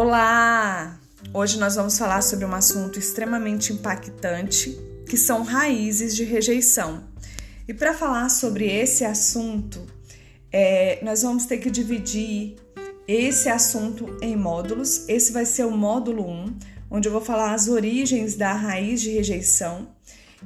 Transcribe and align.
Olá! 0.00 0.96
Hoje 1.34 1.58
nós 1.58 1.74
vamos 1.74 1.98
falar 1.98 2.22
sobre 2.22 2.44
um 2.44 2.54
assunto 2.54 3.00
extremamente 3.00 3.72
impactante, 3.72 4.78
que 5.04 5.16
são 5.16 5.42
raízes 5.42 6.14
de 6.14 6.22
rejeição. 6.22 7.02
E 7.66 7.74
para 7.74 7.92
falar 7.92 8.28
sobre 8.28 8.64
esse 8.64 9.04
assunto, 9.04 9.84
é, 10.52 11.00
nós 11.04 11.22
vamos 11.22 11.46
ter 11.46 11.58
que 11.58 11.68
dividir 11.68 12.54
esse 13.08 13.48
assunto 13.48 14.16
em 14.22 14.36
módulos. 14.36 15.04
Esse 15.08 15.32
vai 15.32 15.44
ser 15.44 15.64
o 15.64 15.76
módulo 15.76 16.30
1, 16.30 16.58
onde 16.92 17.08
eu 17.08 17.12
vou 17.12 17.20
falar 17.20 17.52
as 17.52 17.66
origens 17.66 18.36
da 18.36 18.52
raiz 18.52 19.00
de 19.00 19.10
rejeição. 19.10 19.88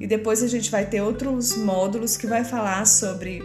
E 0.00 0.06
depois 0.06 0.42
a 0.42 0.48
gente 0.48 0.70
vai 0.70 0.86
ter 0.86 1.02
outros 1.02 1.58
módulos 1.58 2.16
que 2.16 2.26
vai 2.26 2.42
falar 2.42 2.86
sobre 2.86 3.42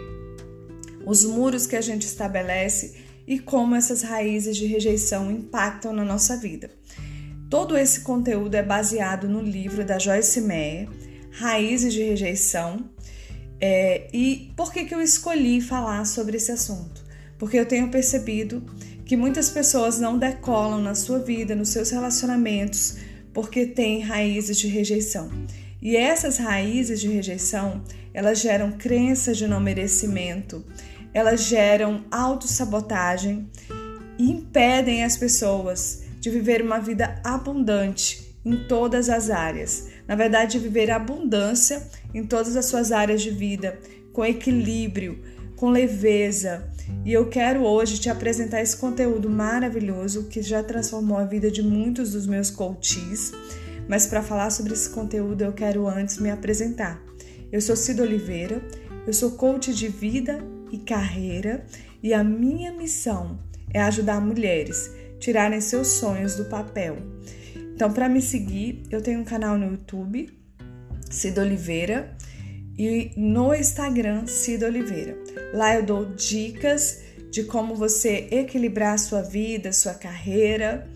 os 1.04 1.22
muros 1.22 1.66
que 1.66 1.76
a 1.76 1.82
gente 1.82 2.06
estabelece 2.06 3.07
e 3.28 3.38
como 3.38 3.74
essas 3.74 4.00
raízes 4.00 4.56
de 4.56 4.64
rejeição 4.64 5.30
impactam 5.30 5.92
na 5.92 6.02
nossa 6.02 6.34
vida. 6.34 6.70
Todo 7.50 7.76
esse 7.76 8.00
conteúdo 8.00 8.54
é 8.54 8.62
baseado 8.62 9.28
no 9.28 9.42
livro 9.42 9.84
da 9.84 9.98
Joyce 9.98 10.40
Meyer, 10.40 10.88
Raízes 11.32 11.92
de 11.92 12.02
Rejeição. 12.02 12.88
É, 13.60 14.08
e 14.14 14.50
por 14.56 14.72
que, 14.72 14.86
que 14.86 14.94
eu 14.94 15.02
escolhi 15.02 15.60
falar 15.60 16.06
sobre 16.06 16.38
esse 16.38 16.50
assunto? 16.50 17.04
Porque 17.38 17.58
eu 17.58 17.66
tenho 17.66 17.90
percebido 17.90 18.62
que 19.04 19.14
muitas 19.16 19.50
pessoas 19.50 20.00
não 20.00 20.18
decolam 20.18 20.80
na 20.80 20.94
sua 20.94 21.18
vida, 21.18 21.54
nos 21.54 21.68
seus 21.68 21.90
relacionamentos, 21.90 22.96
porque 23.34 23.66
têm 23.66 24.00
raízes 24.00 24.58
de 24.58 24.68
rejeição. 24.68 25.30
E 25.82 25.96
essas 25.96 26.38
raízes 26.38 26.98
de 26.98 27.08
rejeição, 27.08 27.84
elas 28.14 28.40
geram 28.40 28.72
crenças 28.72 29.36
de 29.36 29.46
não 29.46 29.60
merecimento, 29.60 30.64
elas 31.18 31.42
geram 31.42 32.04
autossabotagem 32.12 33.50
e 34.16 34.30
impedem 34.30 35.02
as 35.02 35.16
pessoas 35.16 36.04
de 36.20 36.30
viver 36.30 36.62
uma 36.62 36.78
vida 36.78 37.20
abundante 37.24 38.36
em 38.44 38.68
todas 38.68 39.08
as 39.08 39.28
áreas. 39.28 39.88
Na 40.06 40.14
verdade, 40.14 40.60
viver 40.60 40.92
abundância 40.92 41.82
em 42.14 42.24
todas 42.24 42.56
as 42.56 42.66
suas 42.66 42.92
áreas 42.92 43.20
de 43.20 43.32
vida, 43.32 43.80
com 44.12 44.24
equilíbrio, 44.24 45.20
com 45.56 45.70
leveza. 45.70 46.70
E 47.04 47.12
eu 47.12 47.28
quero 47.28 47.64
hoje 47.64 47.98
te 47.98 48.08
apresentar 48.08 48.62
esse 48.62 48.76
conteúdo 48.76 49.28
maravilhoso 49.28 50.28
que 50.28 50.40
já 50.40 50.62
transformou 50.62 51.18
a 51.18 51.24
vida 51.24 51.50
de 51.50 51.64
muitos 51.64 52.12
dos 52.12 52.28
meus 52.28 52.48
coaches. 52.48 53.32
Mas 53.88 54.06
para 54.06 54.22
falar 54.22 54.50
sobre 54.50 54.72
esse 54.72 54.90
conteúdo, 54.90 55.42
eu 55.42 55.52
quero 55.52 55.88
antes 55.88 56.18
me 56.18 56.30
apresentar. 56.30 57.02
Eu 57.50 57.60
sou 57.60 57.74
Cida 57.74 58.04
Oliveira, 58.04 58.62
eu 59.04 59.12
sou 59.12 59.32
coach 59.32 59.74
de 59.74 59.88
vida 59.88 60.38
e 60.70 60.78
carreira 60.78 61.64
e 62.02 62.14
a 62.14 62.22
minha 62.22 62.72
missão 62.72 63.38
é 63.72 63.80
ajudar 63.82 64.20
mulheres 64.20 64.90
a 65.14 65.18
tirarem 65.18 65.60
seus 65.60 65.88
sonhos 65.88 66.36
do 66.36 66.44
papel. 66.46 66.96
Então, 67.74 67.92
para 67.92 68.08
me 68.08 68.20
seguir, 68.20 68.82
eu 68.90 69.00
tenho 69.00 69.20
um 69.20 69.24
canal 69.24 69.56
no 69.56 69.72
YouTube, 69.72 70.30
Cida 71.10 71.42
Oliveira, 71.42 72.16
e 72.78 73.10
no 73.16 73.54
Instagram, 73.54 74.26
Cida 74.26 74.66
Oliveira. 74.66 75.18
Lá 75.52 75.74
eu 75.74 75.84
dou 75.84 76.04
dicas 76.14 77.02
de 77.30 77.44
como 77.44 77.74
você 77.74 78.28
equilibrar 78.30 78.94
a 78.94 78.98
sua 78.98 79.22
vida, 79.22 79.72
sua 79.72 79.94
carreira. 79.94 80.88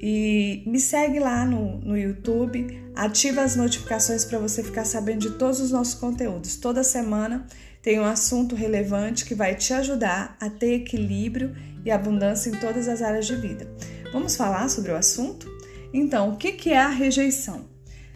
E 0.00 0.62
me 0.66 0.78
segue 0.78 1.18
lá 1.18 1.46
no, 1.46 1.78
no 1.78 1.96
YouTube, 1.96 2.78
ativa 2.94 3.42
as 3.42 3.56
notificações 3.56 4.24
para 4.24 4.38
você 4.38 4.62
ficar 4.62 4.84
sabendo 4.84 5.20
de 5.20 5.30
todos 5.32 5.60
os 5.60 5.70
nossos 5.70 5.94
conteúdos. 5.94 6.56
Toda 6.56 6.82
semana 6.82 7.46
tem 7.84 8.00
um 8.00 8.04
assunto 8.06 8.54
relevante 8.56 9.26
que 9.26 9.34
vai 9.34 9.54
te 9.54 9.74
ajudar 9.74 10.38
a 10.40 10.48
ter 10.48 10.76
equilíbrio 10.76 11.54
e 11.84 11.90
abundância 11.90 12.48
em 12.48 12.58
todas 12.58 12.88
as 12.88 13.02
áreas 13.02 13.26
de 13.26 13.36
vida. 13.36 13.70
Vamos 14.10 14.36
falar 14.36 14.70
sobre 14.70 14.90
o 14.90 14.96
assunto? 14.96 15.46
Então, 15.92 16.30
o 16.30 16.36
que 16.38 16.70
é 16.70 16.78
a 16.78 16.88
rejeição? 16.88 17.66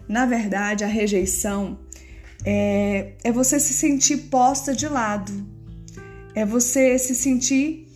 Na 0.09 0.25
verdade, 0.25 0.84
a 0.84 0.87
rejeição 0.87 1.78
é, 2.47 3.12
é 3.22 3.31
você 3.31 3.60
se 3.60 3.75
sentir 3.75 4.16
posta 4.31 4.75
de 4.75 4.88
lado, 4.88 5.47
é 6.34 6.47
você 6.47 6.98
se 6.98 7.15
sentir 7.15 7.87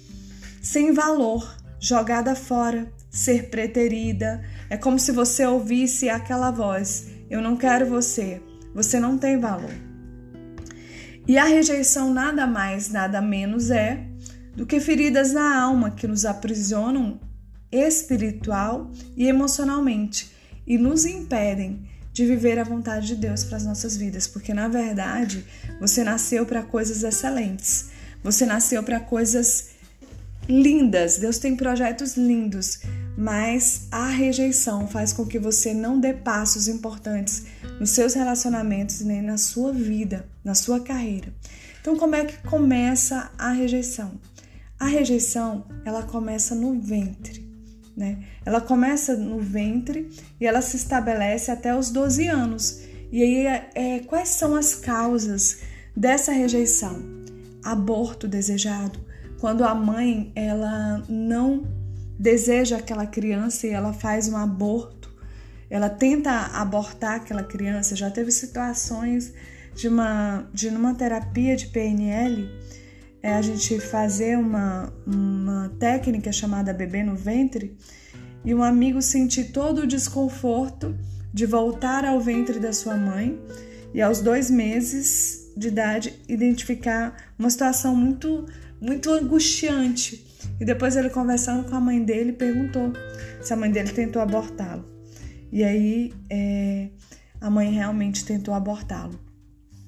sem 0.61 0.93
valor, 0.93 1.57
jogada 1.81 2.35
fora, 2.35 2.93
ser 3.11 3.49
preterida. 3.49 4.45
É 4.69 4.77
como 4.77 4.99
se 4.99 5.11
você 5.11 5.47
ouvisse 5.47 6.11
aquela 6.11 6.51
voz: 6.51 7.07
Eu 7.31 7.41
não 7.41 7.57
quero 7.57 7.87
você, 7.87 8.43
você 8.75 9.01
não 9.01 9.17
tem 9.17 9.41
valor. 9.41 9.92
E 11.27 11.39
a 11.39 11.45
rejeição 11.45 12.13
nada 12.13 12.47
mais, 12.47 12.89
nada 12.89 13.21
menos 13.21 13.71
é 13.71 14.05
do 14.57 14.67
que 14.67 14.81
feridas 14.81 15.33
na 15.33 15.61
alma 15.61 15.91
que 15.91 16.07
nos 16.07 16.25
aprisionam 16.25 17.21
espiritual 17.71 18.91
e 19.17 19.27
emocionalmente 19.27 20.31
e 20.67 20.77
nos 20.77 21.05
impedem 21.07 21.89
de 22.13 22.27
viver 22.27 22.59
a 22.59 22.65
vontade 22.65 23.07
de 23.07 23.17
Deus 23.17 23.45
para 23.45 23.57
as 23.57 23.65
nossas 23.65 23.97
vidas, 23.97 24.27
porque 24.27 24.53
na 24.53 24.69
verdade 24.69 25.45
você 25.81 26.05
nasceu 26.05 26.45
para 26.45 26.63
coisas 26.63 27.03
excelentes, 27.03 27.87
você 28.23 28.45
nasceu 28.45 28.83
para 28.83 29.01
coisas 29.01 29.71
lindas, 30.47 31.17
Deus 31.17 31.39
tem 31.39 31.57
projetos 31.57 32.17
lindos, 32.17 32.81
mas 33.17 33.87
a 33.91 34.09
rejeição 34.09 34.87
faz 34.87 35.13
com 35.13 35.25
que 35.25 35.39
você 35.39 35.73
não 35.73 35.99
dê 35.99 36.13
passos 36.13 36.69
importantes 36.69 37.45
nos 37.83 37.91
seus 37.91 38.15
relacionamentos 38.15 39.01
nem 39.01 39.21
na 39.21 39.37
sua 39.37 39.73
vida, 39.73 40.25
na 40.45 40.55
sua 40.55 40.79
carreira. 40.79 41.35
Então, 41.81 41.97
como 41.97 42.15
é 42.15 42.25
que 42.25 42.39
começa 42.49 43.33
a 43.37 43.51
rejeição? 43.51 44.21
A 44.79 44.87
rejeição, 44.87 45.67
ela 45.85 46.05
começa 46.05 46.55
no 46.55 46.81
ventre, 46.81 47.45
né? 47.97 48.23
Ela 48.47 48.61
começa 48.61 49.17
no 49.17 49.41
ventre 49.41 50.09
e 50.41 50.47
ela 50.47 50.63
se 50.63 50.77
estabelece 50.77 51.51
até 51.51 51.77
os 51.77 51.91
12 51.91 52.29
anos. 52.29 52.83
E 53.11 53.21
aí, 53.21 53.47
é, 53.75 53.99
quais 54.07 54.29
são 54.29 54.55
as 54.55 54.77
causas 54.77 55.59
dessa 55.97 56.31
rejeição? 56.31 57.03
Aborto 57.65 58.29
desejado, 58.29 59.01
quando 59.41 59.65
a 59.65 59.75
mãe 59.75 60.31
ela 60.37 61.03
não 61.09 61.67
deseja 62.17 62.77
aquela 62.77 63.07
criança 63.07 63.67
e 63.67 63.71
ela 63.71 63.93
faz 63.93 64.29
um 64.29 64.37
aborto, 64.37 65.02
ela 65.73 65.89
tenta 65.89 66.31
abortar 66.53 67.15
aquela 67.15 67.43
criança. 67.43 67.97
Já 67.97 68.11
teve 68.11 68.31
situações 68.31 69.33
de 69.75 69.89
uma 69.89 70.47
de 70.53 70.71
numa 70.71 70.95
terapia 70.95 71.57
de 71.57 71.69
PNL 71.69 72.47
é 73.23 73.33
a 73.33 73.41
gente 73.41 73.81
fazer 73.81 74.37
uma, 74.37 74.93
uma 75.07 75.73
técnica 75.79 76.31
chamada 76.31 76.75
bebê 76.75 77.03
no 77.03 77.17
ventre 77.17 77.75
e 78.45 78.55
um 78.55 78.63
amigo 78.63 79.01
sentir 79.01 79.45
todo 79.45 79.83
o 79.83 79.87
desconforto 79.87 80.95
de 81.33 81.47
voltar 81.47 82.05
ao 82.05 82.21
ventre 82.21 82.61
da 82.61 82.75
sua 82.75 82.99
mãe 82.99 83.41
e 83.95 84.03
aos 84.03 84.21
dois 84.21 84.51
meses 84.51 85.51
de 85.57 85.69
idade 85.69 86.21
identificar 86.29 87.17
uma 87.39 87.49
situação 87.49 87.97
muito 87.97 88.45
muito 88.79 89.11
angustiante 89.11 90.23
e 90.61 90.67
depois 90.67 90.97
ele 90.97 91.09
conversando 91.09 91.67
com 91.71 91.75
a 91.75 91.81
mãe 91.81 92.05
dele 92.05 92.35
perguntou 92.35 92.93
se 93.41 93.55
a 93.55 93.57
mãe 93.57 93.71
dele 93.71 93.91
tentou 93.91 94.21
abortá-lo. 94.21 94.92
E 95.53 95.63
aí 95.63 96.15
é, 96.31 96.89
a 97.41 97.51
mãe 97.51 97.71
realmente 97.71 98.25
tentou 98.25 98.55
abortá-lo. 98.55 99.21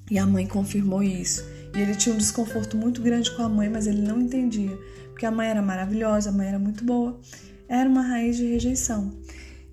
E 0.09 0.19
a 0.19 0.25
mãe 0.25 0.45
confirmou 0.45 1.01
isso. 1.01 1.43
E 1.75 1.81
ele 1.81 1.95
tinha 1.95 2.13
um 2.13 2.17
desconforto 2.17 2.77
muito 2.77 3.01
grande 3.01 3.35
com 3.35 3.41
a 3.41 3.49
mãe, 3.49 3.67
mas 3.67 3.87
ele 3.87 4.01
não 4.01 4.21
entendia. 4.21 4.77
Porque 5.09 5.25
a 5.25 5.31
mãe 5.31 5.49
era 5.49 5.61
maravilhosa, 5.61 6.29
a 6.29 6.33
mãe 6.33 6.47
era 6.47 6.59
muito 6.59 6.83
boa. 6.83 7.19
Era 7.67 7.89
uma 7.89 8.03
raiz 8.03 8.37
de 8.37 8.45
rejeição. 8.45 9.17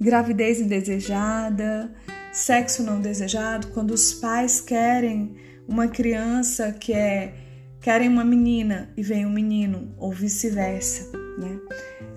Gravidez 0.01 0.61
indesejada, 0.61 1.93
sexo 2.33 2.83
não 2.83 3.01
desejado, 3.01 3.69
quando 3.69 3.93
os 3.93 4.15
pais 4.15 4.61
querem 4.61 5.37
uma 5.69 5.87
criança 5.87 6.73
que 6.73 6.93
é 6.93 7.35
querem 7.81 8.09
uma 8.09 8.25
menina 8.25 8.91
e 8.97 9.03
vem 9.03 9.27
um 9.27 9.31
menino, 9.31 9.93
ou 9.99 10.13
vice-versa, 10.13 11.11
né? 11.39 11.59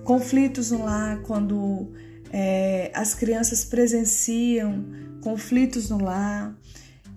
Conflitos 0.03 0.69
no 0.69 0.85
lar, 0.85 1.21
quando 1.23 1.91
é, 2.37 2.91
as 2.93 3.13
crianças 3.13 3.63
presenciam 3.63 4.83
conflitos 5.21 5.89
no 5.89 6.03
lar, 6.03 6.53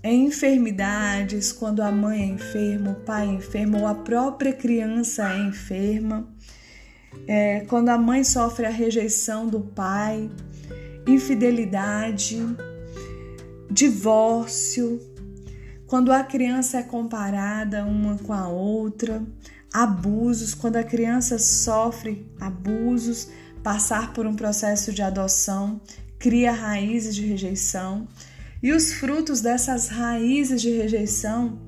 enfermidades, 0.05 1.51
quando 1.51 1.83
a 1.83 1.91
mãe 1.91 2.23
é 2.23 2.27
enferma, 2.27 2.93
o 2.93 2.95
pai 2.95 3.27
é 3.27 3.33
enfermo, 3.33 3.81
ou 3.81 3.87
a 3.89 3.97
própria 3.97 4.53
criança 4.53 5.29
é 5.29 5.41
enferma, 5.41 6.33
é, 7.27 7.65
quando 7.69 7.89
a 7.89 7.99
mãe 7.99 8.23
sofre 8.23 8.65
a 8.65 8.71
rejeição 8.71 9.49
do 9.49 9.59
pai, 9.59 10.31
infidelidade, 11.05 12.39
divórcio, 13.69 15.01
quando 15.89 16.13
a 16.13 16.23
criança 16.23 16.79
é 16.79 16.83
comparada 16.85 17.85
uma 17.85 18.17
com 18.19 18.33
a 18.33 18.47
outra, 18.47 19.21
abusos, 19.75 20.55
quando 20.55 20.77
a 20.77 20.85
criança 20.85 21.41
sofre 21.41 22.25
abusos, 22.39 23.29
passar 23.63 24.13
por 24.13 24.27
um 24.27 24.35
processo 24.35 24.93
de 24.93 25.03
adoção 25.03 25.81
cria 26.19 26.53
raízes 26.53 27.15
de 27.15 27.25
rejeição. 27.25 28.09
E 28.63 28.73
os 28.73 28.93
frutos 28.93 29.41
dessas 29.41 29.89
raízes 29.89 30.61
de 30.61 30.71
rejeição 30.71 31.61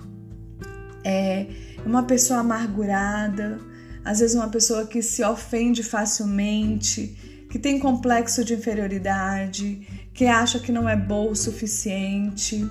é 1.05 1.47
uma 1.87 2.03
pessoa 2.03 2.41
amargurada, 2.41 3.61
às 4.05 4.21
vezes 4.21 4.35
uma 4.35 4.49
pessoa 4.49 4.87
que 4.87 5.03
se 5.03 5.23
ofende 5.23 5.83
facilmente, 5.83 7.47
que 7.49 7.59
tem 7.59 7.79
complexo 7.79 8.45
de 8.45 8.55
inferioridade, 8.55 9.87
que 10.13 10.27
acha 10.27 10.59
que 10.59 10.73
não 10.73 10.89
é 10.89 10.97
boa 10.97 11.33
o 11.33 11.37
suficiente, 11.37 12.69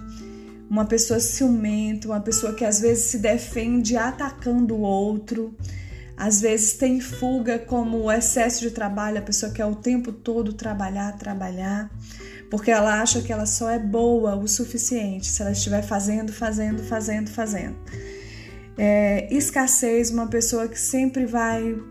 uma 0.70 0.86
pessoa 0.86 1.20
ciumenta, 1.20 2.08
uma 2.08 2.20
pessoa 2.20 2.54
que 2.54 2.64
às 2.64 2.80
vezes 2.80 3.06
se 3.06 3.18
defende 3.18 3.96
atacando 3.98 4.76
o 4.76 4.82
outro, 4.82 5.56
às 6.20 6.42
vezes 6.42 6.74
tem 6.74 7.00
fuga 7.00 7.58
como 7.58 7.98
o 7.98 8.12
excesso 8.12 8.60
de 8.60 8.72
trabalho, 8.72 9.20
a 9.20 9.22
pessoa 9.22 9.54
quer 9.54 9.66
o 9.66 9.74
tempo 9.74 10.12
todo 10.12 10.52
trabalhar, 10.52 11.18
trabalhar, 11.18 11.90
porque 12.52 12.70
ela 12.70 13.02
acha 13.02 13.22
que 13.22 13.32
ela 13.32 13.46
só 13.46 13.70
é 13.70 13.80
boa 13.80 14.36
o 14.36 14.46
suficiente 14.46 15.28
se 15.28 15.42
ela 15.42 15.54
estiver 15.54 15.82
fazendo, 15.82 16.34
fazendo, 16.34 16.84
fazendo, 16.84 17.30
fazendo. 17.30 17.78
É, 18.78 19.34
escassez, 19.34 20.12
uma 20.12 20.28
pessoa 20.28 20.68
que 20.68 20.80
sempre 20.80 21.26
vai 21.26 21.82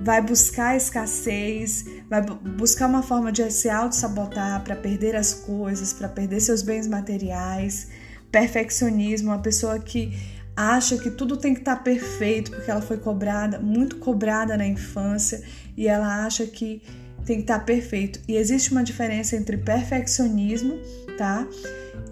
vai 0.00 0.20
buscar 0.20 0.76
escassez, 0.76 1.84
vai 2.10 2.22
buscar 2.22 2.88
uma 2.88 3.04
forma 3.04 3.30
de 3.30 3.48
se 3.52 3.68
auto-sabotar 3.68 4.64
para 4.64 4.74
perder 4.74 5.14
as 5.14 5.32
coisas, 5.32 5.92
para 5.92 6.08
perder 6.08 6.40
seus 6.40 6.62
bens 6.62 6.88
materiais 6.88 7.88
perfeccionismo, 8.32 9.30
uma 9.30 9.38
pessoa 9.38 9.78
que 9.78 10.12
acha 10.56 10.96
que 10.96 11.10
tudo 11.10 11.36
tem 11.36 11.52
que 11.52 11.60
estar 11.60 11.76
tá 11.76 11.82
perfeito 11.82 12.50
porque 12.50 12.70
ela 12.70 12.80
foi 12.80 12.96
cobrada, 12.96 13.58
muito 13.58 13.96
cobrada 13.96 14.56
na 14.56 14.66
infância 14.66 15.42
e 15.76 15.86
ela 15.86 16.24
acha 16.24 16.46
que 16.46 16.82
tem 17.26 17.36
que 17.36 17.42
estar 17.42 17.58
tá 17.58 17.64
perfeito. 17.64 18.20
E 18.26 18.36
existe 18.36 18.72
uma 18.72 18.82
diferença 18.82 19.36
entre 19.36 19.58
perfeccionismo, 19.58 20.78
tá? 21.18 21.46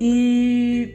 E 0.01 0.95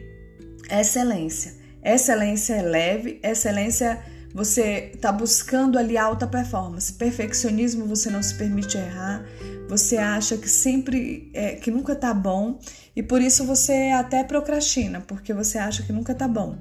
excelência. 0.70 1.54
Excelência 1.82 2.54
é 2.54 2.62
leve, 2.62 3.18
excelência 3.22 3.98
você 4.32 4.92
está 4.94 5.10
buscando 5.10 5.78
ali 5.78 5.96
alta 5.96 6.26
performance. 6.26 6.92
Perfeccionismo 6.92 7.86
você 7.86 8.10
não 8.10 8.22
se 8.22 8.34
permite 8.34 8.76
errar, 8.76 9.24
você 9.68 9.96
acha 9.96 10.36
que 10.36 10.48
sempre 10.48 11.30
é, 11.34 11.54
que 11.56 11.70
nunca 11.70 11.96
tá 11.96 12.12
bom 12.14 12.58
e 12.94 13.02
por 13.02 13.20
isso 13.20 13.44
você 13.44 13.90
até 13.94 14.22
procrastina, 14.22 15.00
porque 15.00 15.32
você 15.32 15.58
acha 15.58 15.82
que 15.82 15.92
nunca 15.92 16.14
tá 16.14 16.28
bom. 16.28 16.56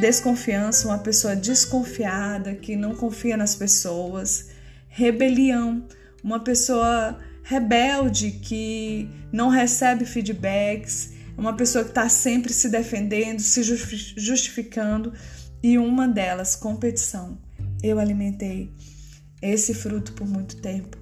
Desconfiança, 0.00 0.86
uma 0.86 0.98
pessoa 0.98 1.34
desconfiada, 1.34 2.54
que 2.54 2.76
não 2.76 2.94
confia 2.94 3.36
nas 3.36 3.54
pessoas. 3.54 4.48
Rebelião, 4.88 5.86
uma 6.22 6.40
pessoa 6.40 7.18
rebelde 7.42 8.30
que 8.30 9.08
não 9.32 9.48
recebe 9.48 10.04
feedbacks, 10.04 11.12
uma 11.36 11.56
pessoa 11.56 11.84
que 11.84 11.90
está 11.90 12.08
sempre 12.08 12.52
se 12.52 12.68
defendendo, 12.68 13.40
se 13.40 13.62
justificando. 13.62 15.12
E 15.62 15.76
uma 15.78 16.06
delas, 16.06 16.54
competição. 16.54 17.36
Eu 17.82 17.98
alimentei 17.98 18.72
esse 19.42 19.74
fruto 19.74 20.12
por 20.12 20.26
muito 20.26 20.56
tempo 20.58 20.98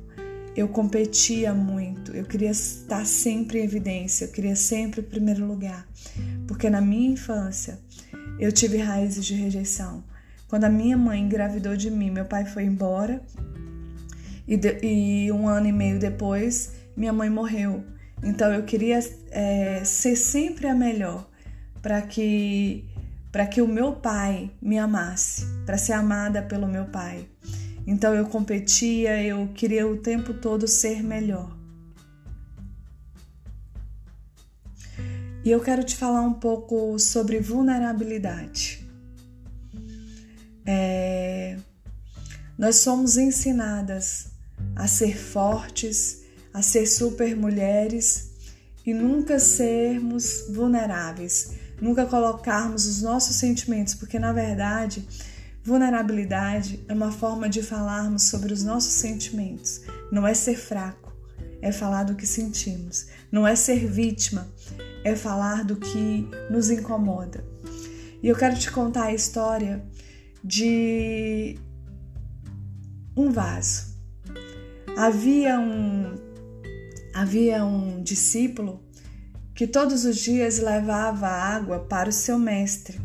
eu 0.56 0.66
competia 0.68 1.52
muito, 1.52 2.12
eu 2.12 2.24
queria 2.24 2.50
estar 2.50 3.04
sempre 3.04 3.60
em 3.60 3.64
evidência, 3.64 4.24
eu 4.24 4.32
queria 4.32 4.56
sempre 4.56 5.02
em 5.02 5.04
primeiro 5.04 5.46
lugar, 5.46 5.86
porque 6.48 6.70
na 6.70 6.80
minha 6.80 7.10
infância 7.10 7.78
eu 8.38 8.52
tive 8.52 8.78
raízes 8.78 9.24
de 9.24 9.34
rejeição. 9.34 10.04
Quando 10.48 10.64
a 10.64 10.68
minha 10.68 10.96
mãe 10.96 11.20
engravidou 11.20 11.76
de 11.76 11.90
mim, 11.90 12.10
meu 12.10 12.24
pai 12.24 12.44
foi 12.44 12.64
embora 12.64 13.20
e, 14.46 14.56
de, 14.56 14.78
e 14.82 15.32
um 15.32 15.48
ano 15.48 15.66
e 15.66 15.72
meio 15.72 15.98
depois 15.98 16.72
minha 16.96 17.12
mãe 17.12 17.28
morreu. 17.28 17.84
Então 18.22 18.52
eu 18.52 18.62
queria 18.62 18.98
é, 19.30 19.84
ser 19.84 20.16
sempre 20.16 20.66
a 20.66 20.74
melhor 20.74 21.28
para 21.82 22.00
que 22.02 22.84
para 23.30 23.46
que 23.46 23.60
o 23.60 23.68
meu 23.68 23.92
pai 23.92 24.50
me 24.62 24.78
amasse, 24.78 25.44
para 25.66 25.76
ser 25.76 25.92
amada 25.92 26.40
pelo 26.42 26.66
meu 26.66 26.86
pai. 26.86 27.28
Então 27.86 28.14
eu 28.14 28.26
competia, 28.26 29.22
eu 29.22 29.48
queria 29.48 29.86
o 29.86 29.98
tempo 29.98 30.32
todo 30.32 30.66
ser 30.66 31.02
melhor. 31.02 31.55
E 35.46 35.50
eu 35.52 35.60
quero 35.60 35.84
te 35.84 35.94
falar 35.94 36.22
um 36.22 36.34
pouco 36.34 36.98
sobre 36.98 37.38
vulnerabilidade. 37.38 38.84
É... 40.66 41.56
Nós 42.58 42.78
somos 42.78 43.16
ensinadas 43.16 44.26
a 44.74 44.88
ser 44.88 45.16
fortes, 45.16 46.24
a 46.52 46.62
ser 46.62 46.84
super 46.86 47.36
mulheres 47.36 48.32
e 48.84 48.92
nunca 48.92 49.38
sermos 49.38 50.46
vulneráveis, 50.50 51.52
nunca 51.80 52.04
colocarmos 52.06 52.84
os 52.84 53.00
nossos 53.00 53.36
sentimentos, 53.36 53.94
porque 53.94 54.18
na 54.18 54.32
verdade 54.32 55.06
Vulnerabilidade 55.62 56.84
é 56.86 56.94
uma 56.94 57.10
forma 57.10 57.48
de 57.48 57.60
falarmos 57.60 58.22
sobre 58.28 58.52
os 58.52 58.62
nossos 58.62 58.92
sentimentos. 58.92 59.80
Não 60.12 60.24
é 60.24 60.32
ser 60.32 60.56
fraco, 60.56 61.12
é 61.60 61.72
falar 61.72 62.04
do 62.04 62.14
que 62.14 62.24
sentimos. 62.24 63.06
Não 63.32 63.44
é 63.44 63.56
ser 63.56 63.84
vítima, 63.84 64.46
é 65.06 65.14
falar 65.14 65.62
do 65.62 65.76
que 65.76 66.28
nos 66.50 66.68
incomoda. 66.68 67.44
E 68.20 68.26
eu 68.26 68.34
quero 68.34 68.58
te 68.58 68.72
contar 68.72 69.04
a 69.04 69.14
história 69.14 69.86
de 70.42 71.56
um 73.16 73.30
vaso. 73.30 73.94
Havia 74.96 75.60
um 75.60 76.14
havia 77.14 77.64
um 77.64 78.02
discípulo 78.02 78.82
que 79.54 79.66
todos 79.66 80.04
os 80.04 80.16
dias 80.16 80.58
levava 80.58 81.28
água 81.28 81.78
para 81.78 82.08
o 82.08 82.12
seu 82.12 82.36
mestre 82.36 83.00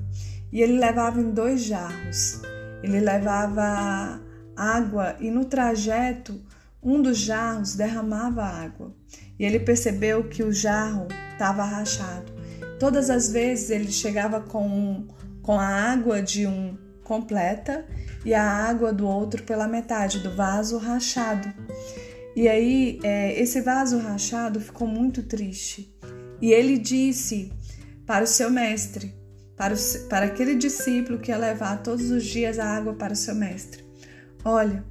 e 0.52 0.60
ele 0.60 0.80
levava 0.80 1.22
em 1.22 1.32
dois 1.32 1.64
jarros. 1.64 2.42
Ele 2.82 3.00
levava 3.00 4.20
água 4.56 5.16
e 5.20 5.30
no 5.30 5.46
trajeto 5.46 6.42
um 6.82 7.00
dos 7.00 7.20
jarros 7.20 7.76
derramava 7.76 8.44
água. 8.44 8.92
E 9.42 9.44
ele 9.44 9.60
percebeu 9.60 10.26
que 10.26 10.44
o 10.44 10.54
jarro 10.54 11.08
estava 11.32 11.64
rachado. 11.64 12.32
Todas 12.80 13.10
as 13.10 13.32
vezes 13.32 13.72
ele 13.72 13.92
chegava 13.92 14.40
com, 14.40 15.08
com 15.42 15.60
a 15.60 15.66
água 15.66 16.22
de 16.22 16.46
um 16.46 16.78
completa 17.04 17.84
e 18.24 18.36
a 18.36 18.44
água 18.44 18.94
do 18.94 19.08
outro 19.08 19.42
pela 19.42 19.68
metade 19.68 20.20
do 20.20 20.36
vaso 20.36 20.78
rachado. 20.78 21.52
E 22.36 22.48
aí 22.48 23.00
é, 23.02 23.42
esse 23.42 23.62
vaso 23.62 23.98
rachado 23.98 24.62
ficou 24.62 24.88
muito 24.88 25.24
triste. 25.24 25.92
E 26.40 26.54
ele 26.54 26.78
disse 26.78 27.52
para 28.06 28.24
o 28.24 28.28
seu 28.28 28.52
mestre: 28.52 29.12
para, 29.58 29.74
o, 29.74 29.78
para 30.08 30.28
aquele 30.28 30.54
discípulo 30.54 31.18
que 31.18 31.32
ia 31.32 31.38
levar 31.38 31.82
todos 31.82 32.12
os 32.12 32.24
dias 32.26 32.60
a 32.60 32.78
água 32.78 32.94
para 32.94 33.14
o 33.14 33.16
seu 33.16 33.34
mestre: 33.34 33.84
Olha, 34.46 34.86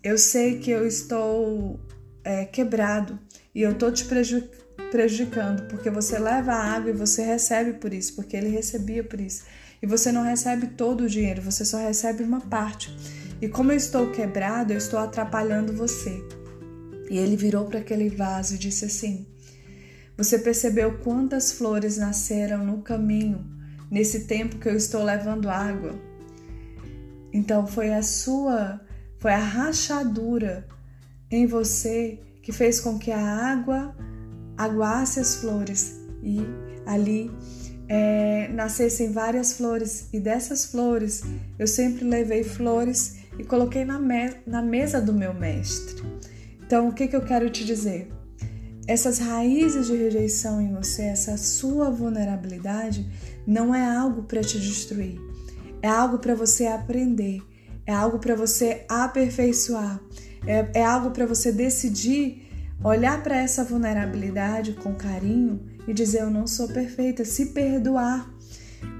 eu 0.00 0.16
sei 0.16 0.60
que 0.60 0.70
eu 0.70 0.86
estou 0.86 1.80
é, 2.22 2.44
quebrado 2.44 3.18
e 3.54 3.62
eu 3.62 3.72
estou 3.72 3.90
te 3.92 4.04
prejudicando, 4.04 5.66
porque 5.68 5.90
você 5.90 6.18
leva 6.18 6.52
a 6.52 6.74
água 6.74 6.90
e 6.90 6.94
você 6.94 7.22
recebe 7.22 7.74
por 7.74 7.92
isso, 7.92 8.14
porque 8.14 8.36
ele 8.36 8.48
recebia 8.48 9.02
por 9.02 9.20
isso. 9.20 9.44
E 9.82 9.86
você 9.86 10.12
não 10.12 10.22
recebe 10.22 10.68
todo 10.68 11.04
o 11.04 11.08
dinheiro, 11.08 11.42
você 11.42 11.64
só 11.64 11.78
recebe 11.78 12.22
uma 12.22 12.40
parte. 12.40 12.94
E 13.40 13.48
como 13.48 13.72
eu 13.72 13.76
estou 13.76 14.10
quebrado, 14.10 14.72
eu 14.72 14.78
estou 14.78 14.98
atrapalhando 14.98 15.72
você. 15.72 16.22
E 17.10 17.18
ele 17.18 17.36
virou 17.36 17.64
para 17.64 17.80
aquele 17.80 18.08
vaso 18.08 18.54
e 18.54 18.58
disse 18.58 18.84
assim: 18.84 19.26
Você 20.16 20.38
percebeu 20.38 20.98
quantas 20.98 21.50
flores 21.50 21.96
nasceram 21.96 22.64
no 22.64 22.82
caminho 22.82 23.44
nesse 23.90 24.26
tempo 24.26 24.58
que 24.58 24.68
eu 24.68 24.76
estou 24.76 25.02
levando 25.02 25.48
água. 25.48 25.98
Então 27.32 27.66
foi 27.66 27.92
a 27.92 28.02
sua, 28.02 28.80
foi 29.18 29.32
a 29.32 29.38
rachadura 29.38 30.66
em 31.30 31.46
você 31.46 32.20
que 32.42 32.52
fez 32.52 32.80
com 32.80 32.98
que 32.98 33.10
a 33.10 33.20
água 33.20 33.94
aguasse 34.56 35.20
as 35.20 35.36
flores 35.36 36.00
e 36.22 36.40
ali 36.86 37.30
é, 37.88 38.48
nascessem 38.48 39.12
várias 39.12 39.54
flores. 39.54 40.08
E 40.12 40.20
dessas 40.20 40.66
flores 40.66 41.22
eu 41.58 41.66
sempre 41.66 42.04
levei 42.04 42.44
flores 42.44 43.16
e 43.38 43.44
coloquei 43.44 43.84
na, 43.84 43.98
me 43.98 44.34
na 44.46 44.62
mesa 44.62 45.00
do 45.00 45.12
meu 45.12 45.34
mestre. 45.34 46.02
Então 46.64 46.88
o 46.88 46.92
que, 46.92 47.08
que 47.08 47.16
eu 47.16 47.22
quero 47.22 47.50
te 47.50 47.64
dizer? 47.64 48.10
Essas 48.86 49.18
raízes 49.18 49.86
de 49.86 49.96
rejeição 49.96 50.60
em 50.60 50.72
você, 50.72 51.02
essa 51.02 51.36
sua 51.36 51.90
vulnerabilidade, 51.90 53.08
não 53.46 53.74
é 53.74 53.84
algo 53.84 54.22
para 54.22 54.40
te 54.40 54.58
destruir, 54.58 55.20
é 55.80 55.88
algo 55.88 56.18
para 56.18 56.34
você 56.34 56.66
aprender, 56.66 57.40
é 57.86 57.92
algo 57.92 58.18
para 58.18 58.34
você 58.34 58.84
aperfeiçoar, 58.88 60.00
é, 60.46 60.80
é 60.80 60.84
algo 60.84 61.10
para 61.10 61.26
você 61.26 61.52
decidir 61.52 62.48
olhar 62.82 63.22
para 63.22 63.36
essa 63.36 63.62
vulnerabilidade 63.62 64.72
com 64.72 64.94
carinho 64.94 65.60
e 65.86 65.92
dizer: 65.92 66.22
Eu 66.22 66.30
não 66.30 66.46
sou 66.46 66.68
perfeita, 66.68 67.24
se 67.24 67.46
perdoar 67.46 68.28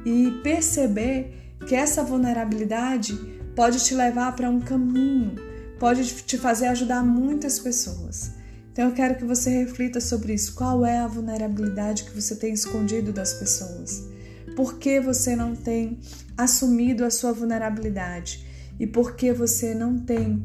e 0.05 0.41
perceber 0.43 1.35
que 1.67 1.75
essa 1.75 2.03
vulnerabilidade 2.03 3.15
pode 3.55 3.85
te 3.85 3.95
levar 3.95 4.35
para 4.35 4.49
um 4.49 4.61
caminho, 4.61 5.35
pode 5.79 6.05
te 6.23 6.39
fazer 6.39 6.67
ajudar 6.67 7.03
muitas 7.03 7.59
pessoas. 7.59 8.33
Então 8.73 8.89
eu 8.89 8.95
quero 8.95 9.17
que 9.17 9.25
você 9.25 9.51
reflita 9.51 10.01
sobre 10.01 10.33
isso. 10.33 10.55
Qual 10.55 10.87
é 10.87 10.99
a 10.99 11.07
vulnerabilidade 11.07 12.05
que 12.05 12.15
você 12.15 12.37
tem 12.37 12.53
escondido 12.53 13.13
das 13.13 13.35
pessoas? 13.35 14.09
Por 14.57 14.79
que 14.79 15.01
você 15.01 15.35
não 15.35 15.55
tem 15.55 15.99
assumido 16.37 17.05
a 17.05 17.11
sua 17.11 17.33
vulnerabilidade? 17.33 18.47
E 18.79 18.87
por 18.87 19.15
que 19.15 19.33
você 19.33 19.75
não 19.75 19.99
tem 19.99 20.43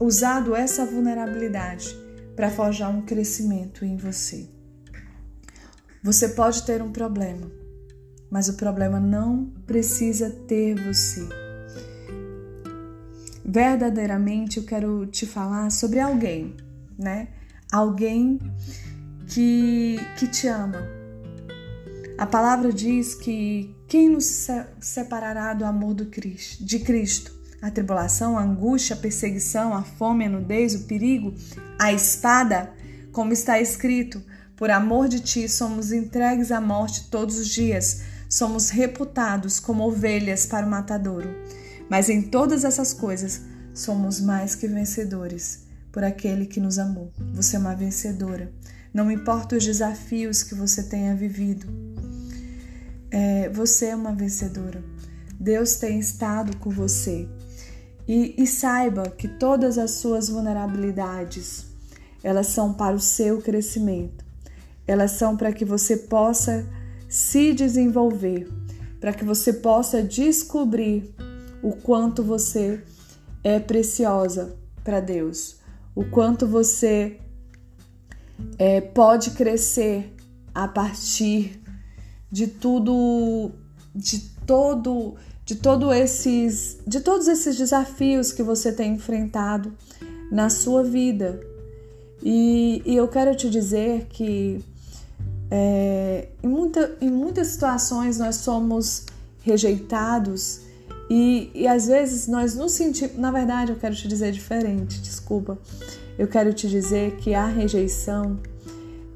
usado 0.00 0.54
essa 0.54 0.86
vulnerabilidade 0.86 1.96
para 2.36 2.50
forjar 2.50 2.90
um 2.90 3.02
crescimento 3.02 3.84
em 3.84 3.96
você. 3.96 4.48
Você 6.02 6.28
pode 6.28 6.62
ter 6.62 6.80
um 6.80 6.92
problema, 6.92 7.50
mas 8.30 8.48
o 8.48 8.54
problema 8.54 9.00
não 9.00 9.46
precisa 9.66 10.30
ter 10.30 10.76
você. 10.86 11.28
Verdadeiramente 13.44 14.58
eu 14.58 14.64
quero 14.64 15.06
te 15.06 15.26
falar 15.26 15.70
sobre 15.70 15.98
alguém, 15.98 16.54
né? 16.96 17.28
Alguém 17.72 18.38
que, 19.26 19.98
que 20.18 20.28
te 20.28 20.46
ama. 20.46 20.78
A 22.16 22.26
palavra 22.26 22.72
diz 22.72 23.14
que 23.14 23.74
quem 23.88 24.10
nos 24.10 24.48
separará 24.80 25.54
do 25.54 25.64
amor 25.64 25.94
do 25.94 26.06
Cristo, 26.06 26.64
de 26.64 26.80
Cristo? 26.80 27.37
A 27.60 27.70
tribulação, 27.70 28.38
a 28.38 28.42
angústia, 28.42 28.94
a 28.94 28.98
perseguição, 28.98 29.74
a 29.74 29.82
fome, 29.82 30.24
a 30.24 30.28
nudez, 30.28 30.74
o 30.74 30.84
perigo, 30.84 31.34
a 31.78 31.92
espada, 31.92 32.72
como 33.12 33.32
está 33.32 33.60
escrito, 33.60 34.22
por 34.56 34.70
amor 34.70 35.08
de 35.08 35.20
ti 35.20 35.48
somos 35.48 35.92
entregues 35.92 36.50
à 36.50 36.60
morte 36.60 37.08
todos 37.10 37.38
os 37.38 37.48
dias, 37.48 38.02
somos 38.28 38.70
reputados 38.70 39.60
como 39.60 39.84
ovelhas 39.84 40.46
para 40.46 40.66
o 40.66 40.70
matadouro. 40.70 41.28
Mas 41.88 42.08
em 42.08 42.22
todas 42.22 42.64
essas 42.64 42.92
coisas 42.92 43.42
somos 43.72 44.20
mais 44.20 44.54
que 44.54 44.66
vencedores 44.66 45.66
por 45.92 46.04
aquele 46.04 46.46
que 46.46 46.60
nos 46.60 46.78
amou. 46.78 47.12
Você 47.34 47.56
é 47.56 47.58
uma 47.58 47.74
vencedora. 47.74 48.52
Não 48.92 49.10
importa 49.10 49.56
os 49.56 49.64
desafios 49.64 50.42
que 50.42 50.54
você 50.54 50.82
tenha 50.82 51.14
vivido, 51.14 51.66
é, 53.10 53.48
você 53.48 53.86
é 53.86 53.96
uma 53.96 54.12
vencedora. 54.12 54.82
Deus 55.38 55.76
tem 55.76 55.98
estado 55.98 56.56
com 56.56 56.70
você. 56.70 57.28
E, 58.08 58.34
e 58.38 58.46
saiba 58.46 59.10
que 59.10 59.28
todas 59.28 59.76
as 59.76 59.90
suas 59.92 60.30
vulnerabilidades, 60.30 61.66
elas 62.24 62.46
são 62.46 62.72
para 62.72 62.96
o 62.96 63.00
seu 63.00 63.42
crescimento. 63.42 64.24
Elas 64.86 65.10
são 65.12 65.36
para 65.36 65.52
que 65.52 65.64
você 65.64 65.94
possa 65.94 66.66
se 67.06 67.52
desenvolver, 67.52 68.48
para 68.98 69.12
que 69.12 69.24
você 69.24 69.52
possa 69.52 70.02
descobrir 70.02 71.14
o 71.62 71.72
quanto 71.72 72.22
você 72.22 72.82
é 73.44 73.60
preciosa 73.60 74.56
para 74.82 75.00
Deus, 75.00 75.56
o 75.94 76.04
quanto 76.04 76.46
você 76.46 77.18
é, 78.58 78.80
pode 78.80 79.32
crescer 79.32 80.14
a 80.54 80.66
partir 80.66 81.60
de 82.30 82.46
tudo, 82.46 83.52
de 83.94 84.20
todo, 84.46 85.16
de 85.48 85.56
todo 85.56 85.90
esses, 85.90 86.76
de 86.86 87.00
todos 87.00 87.26
esses 87.26 87.56
desafios 87.56 88.32
que 88.32 88.42
você 88.42 88.70
tem 88.70 88.92
enfrentado 88.92 89.72
na 90.30 90.50
sua 90.50 90.84
vida. 90.84 91.40
E, 92.22 92.82
e 92.84 92.94
eu 92.94 93.08
quero 93.08 93.34
te 93.34 93.48
dizer 93.48 94.08
que 94.10 94.62
é, 95.50 96.28
em, 96.42 96.46
muita, 96.46 96.94
em 97.00 97.10
muitas 97.10 97.46
situações 97.46 98.18
nós 98.18 98.36
somos 98.36 99.06
rejeitados 99.40 100.60
e, 101.08 101.50
e 101.54 101.66
às 101.66 101.86
vezes 101.86 102.28
nós 102.28 102.54
nos 102.54 102.72
sentimos. 102.72 103.16
Na 103.16 103.30
verdade, 103.30 103.72
eu 103.72 103.78
quero 103.78 103.94
te 103.94 104.06
dizer 104.06 104.30
diferente, 104.32 105.00
desculpa. 105.00 105.56
Eu 106.18 106.28
quero 106.28 106.52
te 106.52 106.68
dizer 106.68 107.16
que 107.16 107.32
a 107.32 107.46
rejeição, 107.46 108.38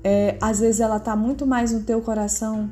é, 0.02 0.38
às 0.40 0.60
vezes, 0.60 0.80
ela 0.80 0.96
está 0.96 1.14
muito 1.14 1.46
mais 1.46 1.72
no 1.72 1.82
teu 1.82 2.00
coração 2.00 2.70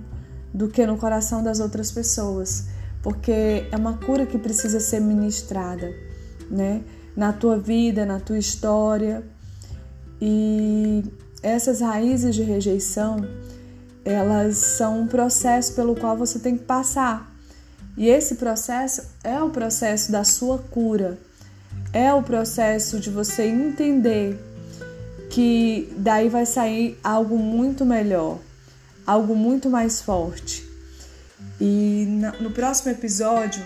do 0.54 0.66
que 0.66 0.86
no 0.86 0.96
coração 0.96 1.42
das 1.42 1.60
outras 1.60 1.92
pessoas, 1.92 2.64
porque 3.02 3.66
é 3.70 3.76
uma 3.76 3.98
cura 3.98 4.26
que 4.26 4.38
precisa 4.38 4.80
ser 4.80 5.00
ministrada, 5.00 5.92
né? 6.50 6.82
Na 7.16 7.32
tua 7.32 7.58
vida, 7.58 8.04
na 8.06 8.20
tua 8.20 8.38
história. 8.38 9.24
E 10.20 11.04
essas 11.42 11.80
raízes 11.80 12.34
de 12.34 12.42
rejeição, 12.42 13.26
elas 14.04 14.56
são 14.56 15.00
um 15.00 15.06
processo 15.06 15.74
pelo 15.74 15.94
qual 15.94 16.16
você 16.16 16.38
tem 16.38 16.56
que 16.56 16.64
passar. 16.64 17.34
E 17.96 18.08
esse 18.08 18.36
processo 18.36 19.02
é 19.24 19.42
o 19.42 19.50
processo 19.50 20.12
da 20.12 20.24
sua 20.24 20.58
cura. 20.58 21.18
É 21.92 22.12
o 22.12 22.22
processo 22.22 23.00
de 23.00 23.10
você 23.10 23.44
entender 23.44 24.38
que 25.30 25.92
daí 25.96 26.28
vai 26.28 26.46
sair 26.46 26.98
algo 27.02 27.38
muito 27.38 27.84
melhor 27.84 28.38
algo 29.10 29.34
muito 29.34 29.68
mais 29.68 30.00
forte. 30.00 30.69
E 31.60 32.06
no 32.40 32.50
próximo 32.50 32.90
episódio, 32.90 33.62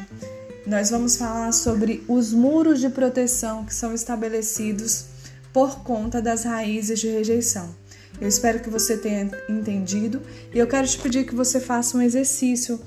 nós 0.67 0.91
vamos 0.91 1.17
falar 1.17 1.53
sobre 1.53 2.03
os 2.09 2.33
muros 2.33 2.81
de 2.81 2.89
proteção 2.89 3.65
que 3.65 3.75
são 3.75 3.95
estabelecidos 3.95 5.07
por 5.53 5.85
conta 5.85 6.21
das 6.21 6.45
raízes 6.45 6.99
de 6.99 7.09
rejeição. 7.09 7.75
Eu 8.21 8.29
espero 8.29 8.61
que 8.61 8.69
você 8.69 8.97
tenha 8.97 9.31
entendido 9.49 10.21
e 10.53 10.59
eu 10.59 10.67
quero 10.67 10.87
te 10.87 10.99
pedir 10.99 11.25
que 11.25 11.35
você 11.35 11.61
faça 11.61 11.97
um 11.97 12.03
exercício 12.03 12.81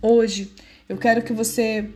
hoje. 0.00 0.52
Eu 0.88 0.96
quero 0.96 1.22
que 1.22 1.32
você 1.32 1.90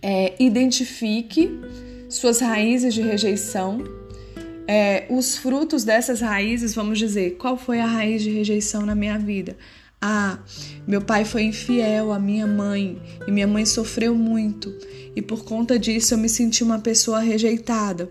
é, 0.00 0.34
identifique 0.42 1.60
suas 2.08 2.40
raízes 2.40 2.94
de 2.94 3.02
rejeição 3.02 3.84
é, 4.72 5.04
os 5.10 5.36
frutos 5.36 5.82
dessas 5.82 6.20
raízes, 6.20 6.76
vamos 6.76 6.96
dizer, 6.96 7.32
qual 7.32 7.56
foi 7.56 7.80
a 7.80 7.86
raiz 7.86 8.22
de 8.22 8.30
rejeição 8.30 8.86
na 8.86 8.94
minha 8.94 9.18
vida? 9.18 9.56
Ah, 10.00 10.38
meu 10.86 11.02
pai 11.02 11.24
foi 11.24 11.42
infiel 11.42 12.10
à 12.10 12.18
minha 12.18 12.46
mãe 12.46 13.00
e 13.26 13.30
minha 13.30 13.46
mãe 13.46 13.66
sofreu 13.66 14.14
muito 14.14 14.74
e 15.14 15.20
por 15.20 15.44
conta 15.44 15.78
disso 15.78 16.14
eu 16.14 16.18
me 16.18 16.28
senti 16.28 16.64
uma 16.64 16.78
pessoa 16.78 17.20
rejeitada. 17.20 18.10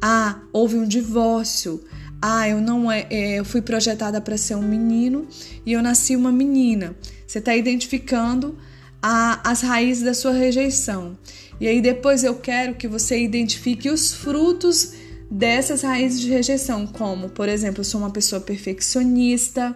Ah, 0.00 0.40
houve 0.52 0.76
um 0.76 0.86
divórcio. 0.86 1.82
Ah, 2.20 2.48
eu 2.48 2.60
não 2.60 2.92
é, 2.92 3.06
é 3.10 3.40
eu 3.40 3.44
fui 3.44 3.62
projetada 3.62 4.20
para 4.20 4.36
ser 4.36 4.56
um 4.56 4.62
menino 4.62 5.26
e 5.64 5.72
eu 5.72 5.82
nasci 5.82 6.14
uma 6.14 6.30
menina. 6.30 6.94
Você 7.26 7.38
está 7.38 7.56
identificando 7.56 8.58
a, 9.00 9.50
as 9.50 9.62
raízes 9.62 10.04
da 10.04 10.12
sua 10.12 10.32
rejeição. 10.32 11.16
E 11.60 11.66
aí 11.66 11.80
depois 11.80 12.24
eu 12.24 12.34
quero 12.34 12.74
que 12.74 12.86
você 12.86 13.22
identifique 13.22 13.88
os 13.88 14.12
frutos 14.12 14.92
dessas 15.30 15.80
raízes 15.82 16.20
de 16.20 16.28
rejeição, 16.28 16.86
como, 16.86 17.30
por 17.30 17.48
exemplo, 17.48 17.80
eu 17.80 17.84
sou 17.84 18.00
uma 18.00 18.10
pessoa 18.10 18.40
perfeccionista, 18.40 19.74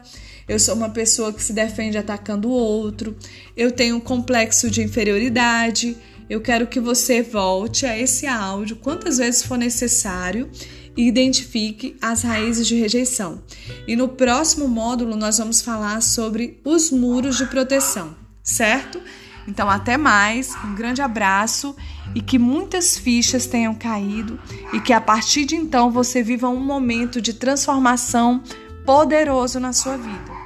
eu 0.48 0.58
sou 0.58 0.74
uma 0.74 0.90
pessoa 0.90 1.32
que 1.32 1.42
se 1.42 1.52
defende 1.52 1.98
atacando 1.98 2.48
o 2.48 2.52
outro, 2.52 3.16
eu 3.56 3.72
tenho 3.72 3.96
um 3.96 4.00
complexo 4.00 4.70
de 4.70 4.82
inferioridade. 4.82 5.96
Eu 6.30 6.40
quero 6.40 6.66
que 6.66 6.80
você 6.80 7.22
volte 7.22 7.84
a 7.86 7.98
esse 7.98 8.26
áudio 8.26 8.76
quantas 8.76 9.18
vezes 9.18 9.42
for 9.42 9.58
necessário 9.58 10.48
e 10.96 11.06
identifique 11.06 11.96
as 12.00 12.22
raízes 12.22 12.66
de 12.66 12.76
rejeição. 12.76 13.42
E 13.86 13.96
no 13.96 14.08
próximo 14.08 14.68
módulo 14.68 15.16
nós 15.16 15.38
vamos 15.38 15.60
falar 15.60 16.00
sobre 16.00 16.60
os 16.64 16.90
muros 16.90 17.36
de 17.36 17.46
proteção, 17.46 18.16
certo? 18.42 19.00
Então, 19.48 19.70
até 19.70 19.96
mais, 19.96 20.56
um 20.64 20.74
grande 20.74 21.00
abraço 21.00 21.76
e 22.14 22.20
que 22.20 22.38
muitas 22.38 22.98
fichas 22.98 23.46
tenham 23.46 23.74
caído 23.74 24.40
e 24.72 24.80
que 24.80 24.92
a 24.92 25.00
partir 25.00 25.44
de 25.44 25.54
então 25.54 25.90
você 25.90 26.22
viva 26.22 26.48
um 26.48 26.58
momento 26.58 27.20
de 27.20 27.32
transformação 27.32 28.42
poderoso 28.86 29.58
na 29.58 29.72
sua 29.72 29.96
vida. 29.96 30.45